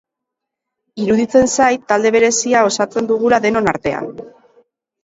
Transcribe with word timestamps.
Iruditzen 1.03 1.51
zait 1.57 1.85
talde 1.93 2.15
berezia 2.17 2.65
osatzen 2.71 3.13
dugula 3.13 3.45
denon 3.47 3.75
artean. 3.79 4.15